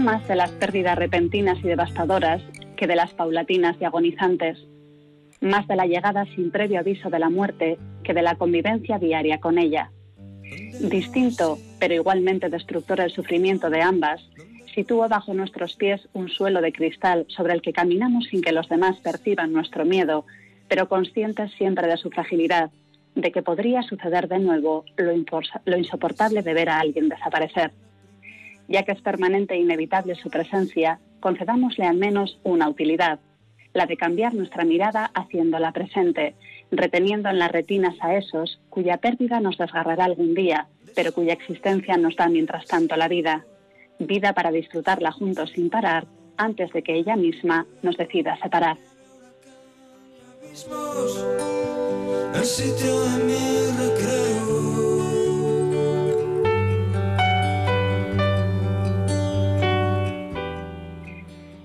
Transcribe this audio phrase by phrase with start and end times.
[0.00, 2.42] más de las pérdidas repentinas y devastadoras
[2.76, 4.58] que de las paulatinas y agonizantes,
[5.40, 9.38] más de la llegada sin previo aviso de la muerte que de la convivencia diaria
[9.40, 9.90] con ella.
[10.80, 14.20] Distinto, pero igualmente destructor el sufrimiento de ambas,
[14.74, 18.68] sitúa bajo nuestros pies un suelo de cristal sobre el que caminamos sin que los
[18.68, 20.24] demás perciban nuestro miedo,
[20.68, 22.70] pero conscientes siempre de su fragilidad,
[23.14, 27.70] de que podría suceder de nuevo lo insoportable de ver a alguien desaparecer.
[28.68, 33.20] Ya que es permanente e inevitable su presencia, concedámosle al menos una utilidad,
[33.72, 36.34] la de cambiar nuestra mirada haciéndola presente,
[36.70, 41.96] reteniendo en las retinas a esos cuya pérdida nos desgarrará algún día, pero cuya existencia
[41.96, 43.44] nos da mientras tanto la vida.
[43.98, 48.76] Vida para disfrutarla juntos sin parar antes de que ella misma nos decida separar.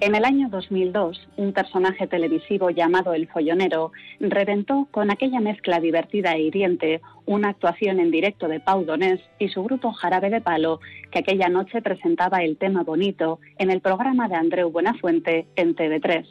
[0.10, 6.34] En el año 2002, un personaje televisivo llamado El Follonero reventó con aquella mezcla divertida
[6.34, 10.80] e hiriente una actuación en directo de Pau Donés y su grupo Jarabe de Palo,
[11.12, 16.26] que aquella noche presentaba el tema bonito en el programa de Andreu Buenafuente en TV3.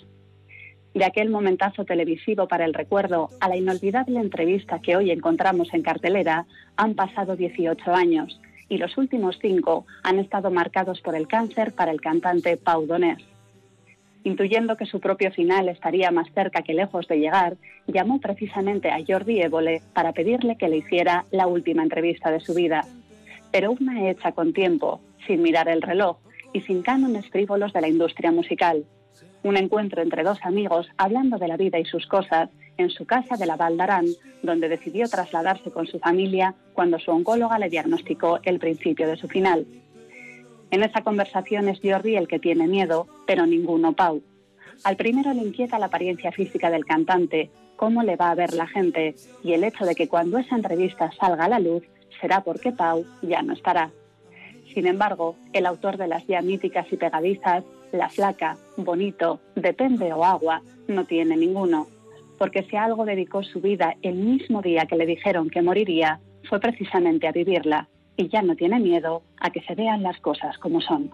[0.95, 5.83] De aquel momentazo televisivo para el recuerdo a la inolvidable entrevista que hoy encontramos en
[5.83, 11.77] cartelera, han pasado 18 años y los últimos cinco han estado marcados por el cáncer
[11.77, 13.38] para el cantante Pau Donés.
[14.25, 18.99] Intuyendo que su propio final estaría más cerca que lejos de llegar, llamó precisamente a
[19.07, 22.85] Jordi Évole para pedirle que le hiciera la última entrevista de su vida.
[23.53, 26.19] Pero una hecha con tiempo, sin mirar el reloj
[26.53, 28.85] y sin cánones frívolos de la industria musical.
[29.43, 33.37] Un encuentro entre dos amigos hablando de la vida y sus cosas en su casa
[33.37, 34.07] de la Valdarán,
[34.43, 39.29] donde decidió trasladarse con su familia cuando su oncóloga le diagnosticó el principio de su
[39.29, 39.67] final.
[40.71, 44.23] En esa conversación es Jordi el que tiene miedo, pero ninguno Pau.
[44.85, 48.67] Al primero le inquieta la apariencia física del cantante, cómo le va a ver la
[48.67, 51.85] gente y el hecho de que cuando esa entrevista salga a la luz
[52.21, 53.91] será porque Pau ya no estará.
[54.75, 60.23] Sin embargo, el autor de las ya míticas y pegadizas, La Flaca, Bonito, Depende o
[60.23, 61.87] Agua, no tiene ninguno,
[62.37, 66.61] porque si algo dedicó su vida el mismo día que le dijeron que moriría, fue
[66.61, 70.81] precisamente a vivirla y ya no tiene miedo a que se vean las cosas como
[70.81, 71.11] son.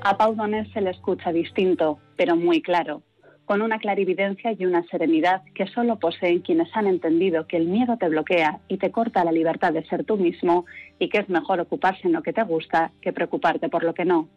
[0.00, 3.02] A Pau Donés se le escucha distinto, pero muy claro,
[3.44, 7.96] con una clarividencia y una serenidad que solo poseen quienes han entendido que el miedo
[7.98, 10.66] te bloquea y te corta la libertad de ser tú mismo
[11.00, 14.04] y que es mejor ocuparse en lo que te gusta que preocuparte por lo que
[14.04, 14.28] no.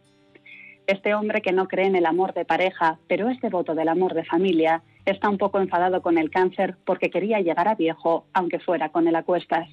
[0.92, 4.14] Este hombre que no cree en el amor de pareja, pero es devoto del amor
[4.14, 8.60] de familia, está un poco enfadado con el cáncer porque quería llegar a viejo, aunque
[8.60, 9.70] fuera con el a cuestas.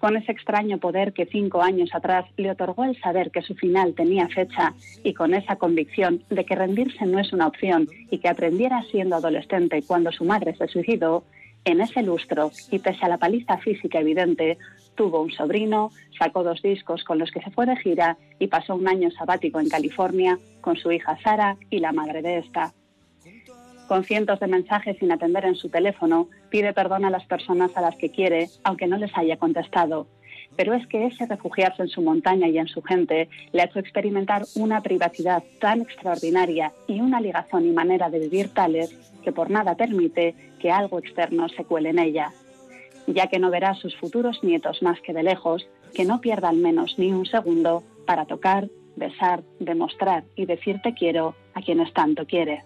[0.00, 3.94] Con ese extraño poder que cinco años atrás le otorgó el saber que su final
[3.94, 4.74] tenía fecha
[5.04, 9.14] y con esa convicción de que rendirse no es una opción y que aprendiera siendo
[9.14, 11.22] adolescente cuando su madre se suicidó,
[11.64, 14.58] en ese lustro, y pese a la paliza física evidente,
[14.94, 18.74] tuvo un sobrino, sacó dos discos con los que se fue de gira y pasó
[18.74, 22.72] un año sabático en California con su hija Sara y la madre de esta.
[23.88, 27.82] Con cientos de mensajes sin atender en su teléfono, pide perdón a las personas a
[27.82, 30.06] las que quiere, aunque no les haya contestado.
[30.56, 33.78] Pero es que ese refugiarse en su montaña y en su gente le ha hecho
[33.78, 39.50] experimentar una privacidad tan extraordinaria y una ligación y manera de vivir tales que por
[39.50, 42.32] nada permite que algo externo se cuele en ella
[43.06, 46.48] ya que no verá a sus futuros nietos más que de lejos, que no pierda
[46.48, 51.92] al menos ni un segundo para tocar, besar, demostrar y decir te quiero a quienes
[51.92, 52.62] tanto quiere.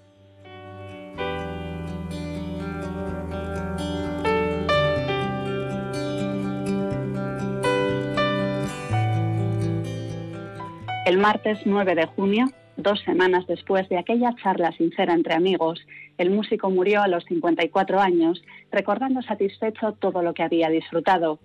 [11.08, 12.44] El martes 9 de junio
[12.76, 15.80] Dos semanas después de aquella charla sincera entre amigos,
[16.18, 21.38] el músico murió a los 54 años, recordando satisfecho todo lo que había disfrutado,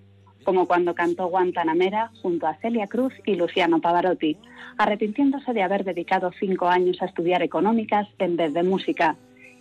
[0.43, 4.37] como cuando cantó Guantanamera junto a Celia Cruz y Luciano Pavarotti,
[4.77, 9.15] arrepintiéndose de haber dedicado cinco años a estudiar económicas en vez de música,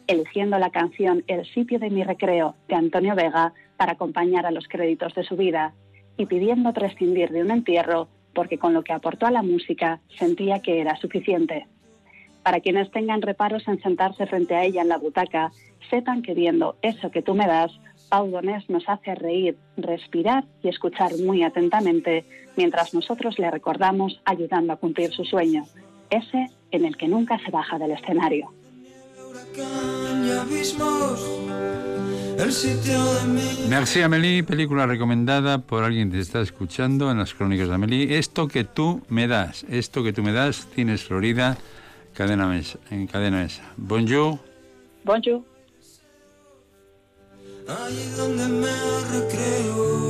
[0.09, 4.67] eligiendo la canción El sitio de mi recreo de Antonio Vega para acompañar a los
[4.67, 5.75] créditos de su vida
[6.17, 10.61] y pidiendo prescindir de un entierro porque con lo que aportó a la música sentía
[10.61, 11.67] que era suficiente.
[12.43, 15.53] Para quienes tengan reparos en sentarse frente a ella en la butaca,
[15.91, 17.71] sepan que viendo eso que tú me das,
[18.09, 22.25] Pau Donés nos hace reír, respirar y escuchar muy atentamente
[22.57, 25.65] mientras nosotros le recordamos ayudando a cumplir su sueño,
[26.11, 28.53] ese en el que nunca se baja del escenario.
[33.69, 38.19] Merci Amélie, película recomendada por alguien que te está escuchando en las crónicas de Amélie.
[38.19, 41.59] Esto que tú me das, esto que tú me das, tienes Florida,
[42.15, 43.63] cadena mesa, en cadena mesa.
[43.77, 44.39] Bonjour.
[45.05, 45.43] Bonjour.
[47.69, 48.69] Allí donde me
[49.13, 50.02] recreo